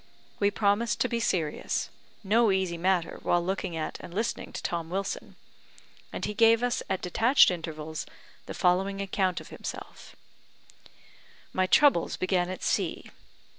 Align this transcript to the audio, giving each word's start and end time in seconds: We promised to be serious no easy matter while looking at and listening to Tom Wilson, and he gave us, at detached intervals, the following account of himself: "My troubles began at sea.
We 0.39 0.49
promised 0.49 0.99
to 1.01 1.07
be 1.07 1.19
serious 1.19 1.91
no 2.23 2.51
easy 2.51 2.75
matter 2.75 3.19
while 3.21 3.45
looking 3.45 3.77
at 3.77 3.99
and 3.99 4.11
listening 4.11 4.51
to 4.53 4.63
Tom 4.63 4.89
Wilson, 4.89 5.35
and 6.11 6.25
he 6.25 6.33
gave 6.33 6.63
us, 6.63 6.81
at 6.89 7.03
detached 7.03 7.51
intervals, 7.51 8.07
the 8.47 8.55
following 8.55 8.99
account 8.99 9.39
of 9.39 9.49
himself: 9.49 10.15
"My 11.53 11.67
troubles 11.67 12.17
began 12.17 12.49
at 12.49 12.63
sea. 12.63 13.11